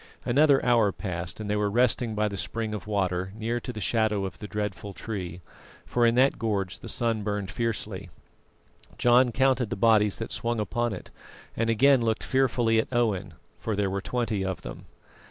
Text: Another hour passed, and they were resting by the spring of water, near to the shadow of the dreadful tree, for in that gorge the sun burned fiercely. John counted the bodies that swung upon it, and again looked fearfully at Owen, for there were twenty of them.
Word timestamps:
Another 0.25 0.65
hour 0.65 0.91
passed, 0.91 1.39
and 1.39 1.47
they 1.47 1.55
were 1.55 1.69
resting 1.69 2.15
by 2.15 2.27
the 2.27 2.35
spring 2.35 2.73
of 2.73 2.87
water, 2.87 3.31
near 3.35 3.59
to 3.59 3.71
the 3.71 3.79
shadow 3.79 4.25
of 4.25 4.39
the 4.39 4.47
dreadful 4.47 4.95
tree, 4.95 5.41
for 5.85 6.07
in 6.07 6.15
that 6.15 6.39
gorge 6.39 6.79
the 6.79 6.89
sun 6.89 7.21
burned 7.21 7.51
fiercely. 7.51 8.09
John 8.97 9.31
counted 9.31 9.69
the 9.69 9.75
bodies 9.75 10.17
that 10.17 10.31
swung 10.31 10.59
upon 10.59 10.91
it, 10.91 11.11
and 11.55 11.69
again 11.69 12.01
looked 12.01 12.23
fearfully 12.23 12.79
at 12.79 12.91
Owen, 12.91 13.35
for 13.59 13.75
there 13.75 13.91
were 13.91 14.01
twenty 14.01 14.43
of 14.43 14.63
them. 14.63 14.85